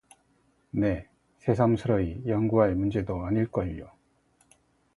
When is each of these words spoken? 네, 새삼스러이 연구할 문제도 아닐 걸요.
네, 0.71 1.07
새삼스러이 1.37 2.23
연구할 2.25 2.73
문제도 2.73 3.21
아닐 3.23 3.45
걸요. 3.45 3.91